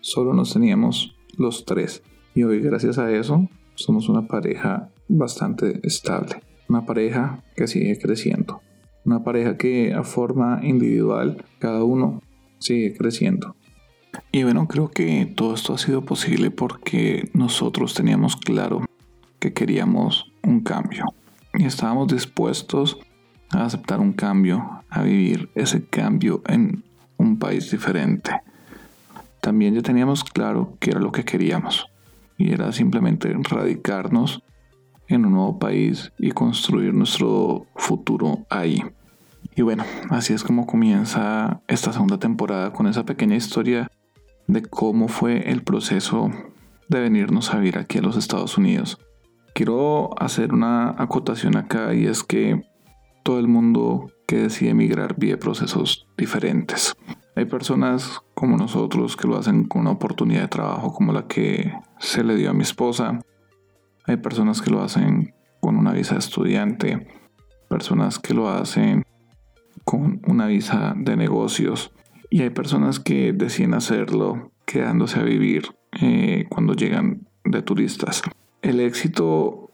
solo 0.01 0.33
nos 0.33 0.53
teníamos 0.53 1.15
los 1.37 1.65
tres. 1.65 2.03
Y 2.35 2.43
hoy 2.43 2.59
gracias 2.59 2.97
a 2.97 3.11
eso 3.11 3.47
somos 3.75 4.09
una 4.09 4.27
pareja 4.27 4.91
bastante 5.07 5.79
estable 5.83 6.41
una 6.71 6.85
pareja 6.85 7.43
que 7.53 7.67
sigue 7.67 7.99
creciendo, 7.99 8.61
una 9.03 9.25
pareja 9.25 9.57
que 9.57 9.93
a 9.93 10.03
forma 10.03 10.61
individual 10.63 11.43
cada 11.59 11.83
uno 11.83 12.21
sigue 12.59 12.95
creciendo. 12.95 13.57
Y 14.31 14.43
bueno, 14.43 14.69
creo 14.69 14.89
que 14.89 15.25
todo 15.35 15.53
esto 15.53 15.73
ha 15.73 15.77
sido 15.77 16.05
posible 16.05 16.49
porque 16.49 17.29
nosotros 17.33 17.93
teníamos 17.93 18.37
claro 18.37 18.85
que 19.39 19.51
queríamos 19.51 20.31
un 20.43 20.61
cambio 20.61 21.03
y 21.53 21.65
estábamos 21.65 22.07
dispuestos 22.07 22.97
a 23.49 23.65
aceptar 23.65 23.99
un 23.99 24.13
cambio, 24.13 24.81
a 24.89 25.03
vivir 25.03 25.49
ese 25.55 25.83
cambio 25.83 26.41
en 26.47 26.85
un 27.17 27.37
país 27.37 27.69
diferente. 27.69 28.31
También 29.41 29.75
ya 29.75 29.81
teníamos 29.81 30.23
claro 30.23 30.77
que 30.79 30.91
era 30.91 31.01
lo 31.01 31.11
que 31.11 31.25
queríamos 31.25 31.87
y 32.37 32.53
era 32.53 32.71
simplemente 32.71 33.35
radicarnos 33.49 34.41
en 35.15 35.25
un 35.25 35.33
nuevo 35.33 35.59
país 35.59 36.11
y 36.17 36.31
construir 36.31 36.93
nuestro 36.93 37.65
futuro 37.75 38.45
ahí. 38.49 38.83
Y 39.55 39.61
bueno, 39.61 39.83
así 40.09 40.33
es 40.33 40.43
como 40.43 40.65
comienza 40.65 41.61
esta 41.67 41.91
segunda 41.91 42.17
temporada 42.17 42.71
con 42.71 42.87
esa 42.87 43.05
pequeña 43.05 43.35
historia 43.35 43.91
de 44.47 44.61
cómo 44.61 45.07
fue 45.07 45.51
el 45.51 45.63
proceso 45.63 46.31
de 46.87 46.99
venirnos 46.99 47.53
a 47.53 47.57
vivir 47.57 47.77
aquí 47.77 47.97
a 47.97 48.01
los 48.01 48.17
Estados 48.17 48.57
Unidos. 48.57 48.97
Quiero 49.53 50.11
hacer 50.21 50.53
una 50.53 50.95
acotación 50.97 51.57
acá 51.57 51.93
y 51.93 52.05
es 52.05 52.23
que 52.23 52.63
todo 53.23 53.39
el 53.39 53.47
mundo 53.47 54.09
que 54.27 54.37
decide 54.37 54.71
emigrar 54.71 55.15
vive 55.17 55.37
procesos 55.37 56.07
diferentes. 56.17 56.95
Hay 57.35 57.45
personas 57.45 58.21
como 58.33 58.57
nosotros 58.57 59.15
que 59.15 59.27
lo 59.27 59.37
hacen 59.37 59.65
con 59.65 59.81
una 59.81 59.91
oportunidad 59.91 60.43
de 60.43 60.47
trabajo 60.47 60.93
como 60.93 61.13
la 61.13 61.27
que 61.27 61.73
se 61.99 62.23
le 62.23 62.35
dio 62.35 62.49
a 62.49 62.53
mi 62.53 62.63
esposa 62.63 63.19
hay 64.11 64.17
personas 64.17 64.61
que 64.61 64.71
lo 64.71 64.81
hacen 64.81 65.33
con 65.59 65.77
una 65.77 65.93
visa 65.93 66.15
de 66.15 66.19
estudiante, 66.19 67.07
personas 67.69 68.19
que 68.19 68.33
lo 68.33 68.49
hacen 68.49 69.03
con 69.85 70.21
una 70.27 70.47
visa 70.47 70.93
de 70.97 71.15
negocios 71.15 71.91
y 72.29 72.41
hay 72.41 72.49
personas 72.49 72.99
que 72.99 73.33
deciden 73.33 73.73
hacerlo 73.73 74.51
quedándose 74.65 75.19
a 75.19 75.23
vivir 75.23 75.63
eh, 76.01 76.45
cuando 76.49 76.73
llegan 76.73 77.27
de 77.43 77.61
turistas. 77.61 78.21
El 78.61 78.79
éxito 78.79 79.69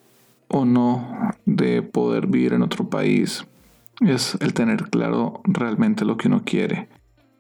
o 0.48 0.66
no 0.66 1.34
de 1.46 1.82
poder 1.82 2.28
vivir 2.28 2.54
en 2.54 2.62
otro 2.62 2.90
país 2.90 3.46
es 4.02 4.38
el 4.40 4.54
tener 4.54 4.90
claro 4.90 5.42
realmente 5.44 6.06
lo 6.06 6.18
que 6.18 6.28
uno 6.28 6.44
quiere 6.46 6.88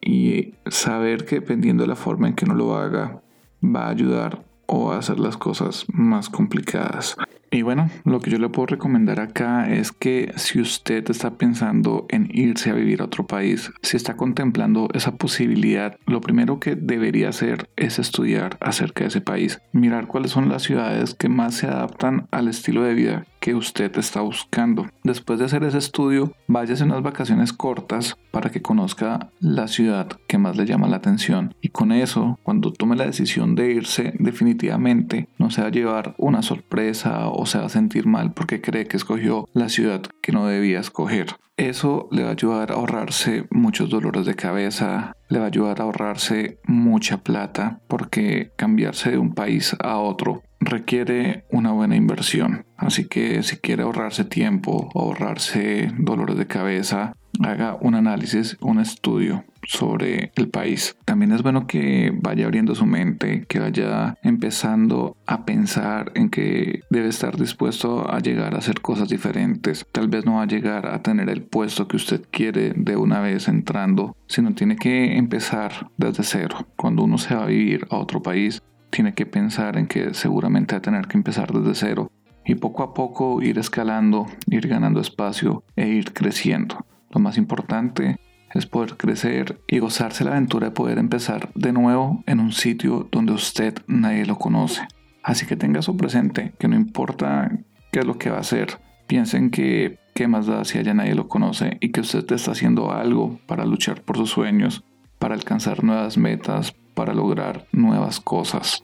y 0.01 0.53
saber 0.67 1.25
que 1.25 1.35
dependiendo 1.35 1.83
de 1.83 1.87
la 1.87 1.95
forma 1.95 2.27
en 2.27 2.33
que 2.33 2.45
uno 2.45 2.55
lo 2.55 2.75
haga 2.75 3.21
va 3.63 3.85
a 3.85 3.89
ayudar 3.89 4.46
o 4.67 4.91
hacer 4.91 5.19
las 5.19 5.37
cosas 5.37 5.85
más 5.91 6.29
complicadas. 6.29 7.17
Y 7.49 7.61
bueno, 7.61 7.89
lo 8.03 8.19
que 8.19 8.29
yo 8.29 8.39
le 8.39 8.49
puedo 8.49 8.65
recomendar 8.65 9.21
acá 9.21 9.69
es 9.71 9.93
que 9.93 10.33
si 10.35 10.59
usted 10.59 11.09
está 11.09 11.37
pensando 11.37 12.05
en 12.09 12.29
irse 12.31 12.69
a 12.69 12.73
vivir 12.73 13.01
a 13.01 13.05
otro 13.05 13.25
país, 13.25 13.71
si 13.81 13.95
está 13.95 14.17
contemplando 14.17 14.89
esa 14.93 15.15
posibilidad, 15.15 15.97
lo 16.05 16.19
primero 16.19 16.59
que 16.59 16.75
debería 16.75 17.29
hacer 17.29 17.69
es 17.77 17.99
estudiar 17.99 18.57
acerca 18.59 19.05
de 19.05 19.09
ese 19.09 19.21
país, 19.21 19.61
mirar 19.71 20.07
cuáles 20.07 20.31
son 20.31 20.49
las 20.49 20.63
ciudades 20.63 21.13
que 21.13 21.29
más 21.29 21.55
se 21.55 21.67
adaptan 21.67 22.27
al 22.31 22.49
estilo 22.49 22.83
de 22.83 22.93
vida 22.93 23.25
que 23.39 23.55
usted 23.55 23.97
está 23.97 24.21
buscando. 24.21 24.87
Después 25.03 25.39
de 25.39 25.45
hacer 25.45 25.63
ese 25.63 25.77
estudio, 25.77 26.33
váyase 26.47 26.83
unas 26.83 27.01
vacaciones 27.01 27.53
cortas 27.53 28.15
para 28.31 28.49
que 28.49 28.61
conozca 28.61 29.31
la 29.39 29.67
ciudad 29.67 30.07
que 30.27 30.37
más 30.37 30.57
le 30.57 30.65
llama 30.65 30.87
la 30.87 30.97
atención. 30.97 31.55
Y 31.61 31.69
con 31.69 31.91
eso, 31.91 32.39
cuando 32.43 32.71
tome 32.71 32.95
la 32.95 33.05
decisión 33.05 33.55
de 33.55 33.71
irse, 33.71 34.13
definitivamente 34.19 35.29
no 35.37 35.49
se 35.49 35.61
va 35.61 35.67
a 35.67 35.71
llevar 35.71 36.15
una 36.17 36.41
sorpresa 36.41 37.29
o 37.29 37.45
se 37.45 37.57
va 37.57 37.65
a 37.65 37.69
sentir 37.69 38.05
mal 38.05 38.33
porque 38.33 38.61
cree 38.61 38.87
que 38.87 38.97
escogió 38.97 39.47
la 39.53 39.69
ciudad 39.69 40.01
que 40.21 40.31
no 40.31 40.47
debía 40.47 40.79
escoger. 40.79 41.35
Eso 41.57 42.07
le 42.11 42.21
va 42.21 42.29
a 42.29 42.33
ayudar 42.33 42.71
a 42.71 42.75
ahorrarse 42.75 43.47
muchos 43.49 43.89
dolores 43.89 44.27
de 44.27 44.35
cabeza, 44.35 45.13
le 45.27 45.39
va 45.39 45.45
a 45.45 45.47
ayudar 45.47 45.81
a 45.81 45.85
ahorrarse 45.85 46.59
mucha 46.65 47.17
plata 47.23 47.79
porque 47.87 48.51
cambiarse 48.55 49.09
de 49.09 49.17
un 49.17 49.33
país 49.33 49.75
a 49.79 49.97
otro 49.97 50.43
requiere 50.67 51.45
una 51.49 51.71
buena 51.71 51.95
inversión. 51.95 52.65
Así 52.75 53.05
que 53.05 53.41
si 53.43 53.57
quiere 53.57 53.83
ahorrarse 53.83 54.23
tiempo, 54.23 54.89
ahorrarse 54.93 55.91
dolores 55.97 56.37
de 56.37 56.47
cabeza, 56.47 57.13
haga 57.43 57.77
un 57.81 57.95
análisis, 57.95 58.57
un 58.61 58.79
estudio 58.79 59.45
sobre 59.63 60.31
el 60.35 60.49
país. 60.49 60.95
También 61.05 61.31
es 61.31 61.43
bueno 61.43 61.67
que 61.67 62.11
vaya 62.13 62.45
abriendo 62.45 62.73
su 62.73 62.85
mente, 62.85 63.45
que 63.47 63.59
vaya 63.59 64.15
empezando 64.23 65.17
a 65.25 65.45
pensar 65.45 66.11
en 66.15 66.29
que 66.29 66.81
debe 66.89 67.09
estar 67.09 67.37
dispuesto 67.37 68.09
a 68.09 68.19
llegar 68.19 68.55
a 68.55 68.59
hacer 68.59 68.81
cosas 68.81 69.09
diferentes. 69.09 69.85
Tal 69.91 70.07
vez 70.07 70.25
no 70.25 70.35
va 70.35 70.43
a 70.43 70.47
llegar 70.47 70.87
a 70.87 71.01
tener 71.01 71.29
el 71.29 71.41
puesto 71.43 71.87
que 71.87 71.97
usted 71.97 72.21
quiere 72.31 72.73
de 72.75 72.95
una 72.95 73.19
vez 73.19 73.47
entrando, 73.47 74.15
sino 74.27 74.53
tiene 74.53 74.77
que 74.77 75.17
empezar 75.17 75.89
desde 75.97 76.23
cero. 76.23 76.67
Cuando 76.77 77.03
uno 77.03 77.17
se 77.17 77.35
va 77.35 77.43
a 77.43 77.47
vivir 77.47 77.87
a 77.89 77.97
otro 77.97 78.21
país, 78.21 78.61
tiene 78.89 79.13
que 79.13 79.25
pensar 79.25 79.77
en 79.77 79.87
que 79.87 80.13
seguramente 80.13 80.75
va 80.75 80.79
a 80.79 80.81
tener 80.81 81.07
que 81.07 81.17
empezar 81.17 81.51
desde 81.51 81.75
cero 81.75 82.11
y 82.45 82.55
poco 82.55 82.83
a 82.83 82.93
poco 82.93 83.41
ir 83.41 83.59
escalando, 83.59 84.27
ir 84.49 84.67
ganando 84.67 85.01
espacio 85.01 85.63
e 85.75 85.87
ir 85.87 86.13
creciendo. 86.13 86.85
Lo 87.11 87.19
más 87.19 87.37
importante 87.37 88.17
es 88.53 88.65
poder 88.65 88.95
crecer 88.95 89.59
y 89.67 89.79
gozarse 89.79 90.23
la 90.23 90.31
aventura 90.31 90.67
de 90.67 90.71
poder 90.71 90.97
empezar 90.97 91.49
de 91.53 91.73
nuevo 91.73 92.23
en 92.25 92.39
un 92.39 92.53
sitio 92.53 93.07
donde 93.11 93.33
usted 93.33 93.75
nadie 93.87 94.25
lo 94.25 94.37
conoce. 94.37 94.87
Así 95.23 95.45
que 95.45 95.57
tenga 95.57 95.81
eso 95.81 95.97
presente, 95.97 96.53
que 96.57 96.69
no 96.69 96.75
importa 96.75 97.51
qué 97.91 97.99
es 97.99 98.05
lo 98.05 98.17
que 98.17 98.29
va 98.29 98.37
a 98.37 98.41
hacer, 98.41 98.79
piensen 99.07 99.49
que 99.49 99.99
qué 100.13 100.27
más 100.27 100.47
da 100.47 100.63
si 100.63 100.77
allá 100.77 100.93
nadie 100.93 101.15
lo 101.15 101.27
conoce 101.27 101.77
y 101.81 101.89
que 101.89 102.01
usted 102.01 102.31
está 102.31 102.51
haciendo 102.51 102.91
algo 102.91 103.39
para 103.45 103.65
luchar 103.65 104.01
por 104.01 104.17
sus 104.17 104.29
sueños, 104.29 104.83
para 105.19 105.35
alcanzar 105.35 105.83
nuevas 105.83 106.17
metas, 106.17 106.75
para 106.93 107.13
lograr 107.13 107.67
nuevas 107.71 108.19
cosas. 108.19 108.81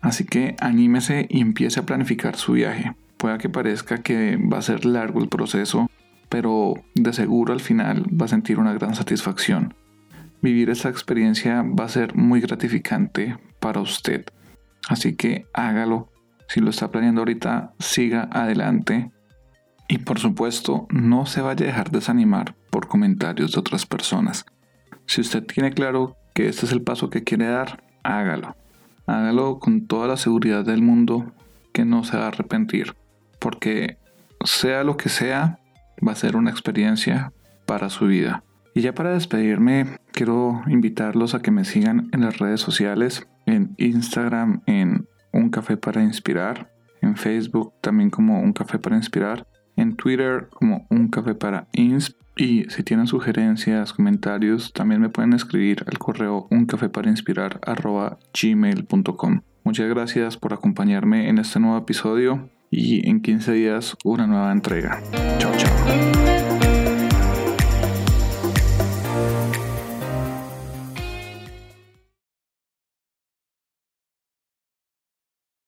Así 0.00 0.24
que 0.24 0.56
anímese 0.60 1.26
y 1.30 1.40
empiece 1.40 1.80
a 1.80 1.86
planificar 1.86 2.36
su 2.36 2.52
viaje. 2.52 2.94
Pueda 3.16 3.38
que 3.38 3.48
parezca 3.48 4.02
que 4.02 4.36
va 4.36 4.58
a 4.58 4.62
ser 4.62 4.84
largo 4.84 5.20
el 5.20 5.28
proceso, 5.28 5.88
pero 6.28 6.74
de 6.94 7.12
seguro 7.12 7.52
al 7.52 7.60
final 7.60 8.04
va 8.08 8.24
a 8.24 8.28
sentir 8.28 8.58
una 8.58 8.72
gran 8.72 8.94
satisfacción. 8.94 9.74
Vivir 10.40 10.70
esta 10.70 10.88
experiencia 10.88 11.62
va 11.62 11.84
a 11.84 11.88
ser 11.88 12.16
muy 12.16 12.40
gratificante 12.40 13.38
para 13.60 13.80
usted. 13.80 14.24
Así 14.88 15.14
que 15.14 15.46
hágalo. 15.54 16.10
Si 16.48 16.60
lo 16.60 16.70
está 16.70 16.90
planeando 16.90 17.20
ahorita, 17.20 17.74
siga 17.78 18.28
adelante. 18.32 19.12
Y 19.88 19.98
por 19.98 20.18
supuesto, 20.18 20.88
no 20.90 21.26
se 21.26 21.42
vaya 21.42 21.64
a 21.64 21.66
dejar 21.68 21.90
desanimar 21.90 22.56
por 22.70 22.88
comentarios 22.88 23.52
de 23.52 23.60
otras 23.60 23.86
personas. 23.86 24.44
Si 25.06 25.20
usted 25.20 25.44
tiene 25.44 25.72
claro 25.72 26.16
que 26.34 26.48
este 26.48 26.66
es 26.66 26.72
el 26.72 26.82
paso 26.82 27.10
que 27.10 27.24
quiere 27.24 27.46
dar, 27.46 27.82
hágalo. 28.02 28.56
Hágalo 29.06 29.58
con 29.58 29.86
toda 29.86 30.06
la 30.06 30.16
seguridad 30.16 30.64
del 30.64 30.82
mundo 30.82 31.32
que 31.72 31.84
no 31.84 32.04
se 32.04 32.16
va 32.16 32.24
a 32.24 32.28
arrepentir. 32.28 32.94
Porque 33.38 33.98
sea 34.44 34.84
lo 34.84 34.96
que 34.96 35.08
sea, 35.08 35.58
va 36.06 36.12
a 36.12 36.16
ser 36.16 36.36
una 36.36 36.50
experiencia 36.50 37.32
para 37.66 37.90
su 37.90 38.06
vida. 38.06 38.44
Y 38.74 38.80
ya 38.80 38.94
para 38.94 39.12
despedirme, 39.12 39.98
quiero 40.12 40.62
invitarlos 40.66 41.34
a 41.34 41.42
que 41.42 41.50
me 41.50 41.64
sigan 41.64 42.08
en 42.12 42.22
las 42.22 42.38
redes 42.38 42.60
sociales, 42.60 43.26
en 43.46 43.74
Instagram 43.76 44.62
en 44.66 45.06
Un 45.32 45.50
Café 45.50 45.76
para 45.76 46.02
Inspirar, 46.02 46.70
en 47.02 47.16
Facebook 47.16 47.74
también 47.82 48.08
como 48.08 48.40
Un 48.40 48.52
Café 48.52 48.78
para 48.78 48.96
Inspirar, 48.96 49.46
en 49.76 49.96
Twitter 49.96 50.48
como 50.50 50.86
Un 50.90 51.08
Café 51.08 51.34
para 51.34 51.68
Insp 51.72 52.21
y 52.36 52.64
si 52.70 52.82
tienen 52.82 53.06
sugerencias, 53.06 53.92
comentarios, 53.92 54.72
también 54.72 55.00
me 55.00 55.08
pueden 55.08 55.32
escribir 55.32 55.84
al 55.86 55.98
correo 55.98 56.48
gmail.com 58.40 59.40
Muchas 59.64 59.88
gracias 59.88 60.36
por 60.36 60.52
acompañarme 60.52 61.28
en 61.28 61.38
este 61.38 61.60
nuevo 61.60 61.78
episodio 61.78 62.48
y 62.70 63.08
en 63.08 63.20
15 63.20 63.52
días 63.52 63.96
una 64.04 64.26
nueva 64.26 64.50
entrega. 64.50 65.00
Chao, 65.38 65.52
chao. 65.56 66.21